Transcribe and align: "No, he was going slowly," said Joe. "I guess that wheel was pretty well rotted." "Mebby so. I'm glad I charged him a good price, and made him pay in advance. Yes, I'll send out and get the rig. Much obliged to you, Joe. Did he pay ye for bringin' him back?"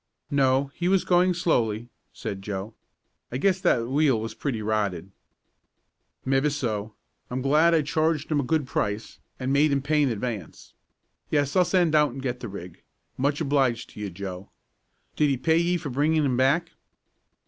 "No, 0.31 0.71
he 0.73 0.87
was 0.87 1.03
going 1.05 1.35
slowly," 1.35 1.89
said 2.11 2.41
Joe. 2.41 2.73
"I 3.31 3.37
guess 3.37 3.61
that 3.61 3.87
wheel 3.87 4.19
was 4.19 4.33
pretty 4.33 4.63
well 4.63 4.69
rotted." 4.75 5.11
"Mebby 6.25 6.49
so. 6.49 6.95
I'm 7.29 7.43
glad 7.43 7.75
I 7.75 7.83
charged 7.83 8.31
him 8.31 8.39
a 8.39 8.43
good 8.43 8.65
price, 8.65 9.19
and 9.39 9.53
made 9.53 9.71
him 9.71 9.83
pay 9.83 10.01
in 10.01 10.09
advance. 10.09 10.73
Yes, 11.29 11.55
I'll 11.55 11.65
send 11.65 11.93
out 11.93 12.13
and 12.13 12.19
get 12.19 12.39
the 12.39 12.49
rig. 12.49 12.81
Much 13.15 13.41
obliged 13.41 13.91
to 13.91 13.99
you, 13.99 14.09
Joe. 14.09 14.49
Did 15.15 15.29
he 15.29 15.37
pay 15.37 15.59
ye 15.59 15.77
for 15.77 15.91
bringin' 15.91 16.25
him 16.25 16.35
back?" 16.35 16.71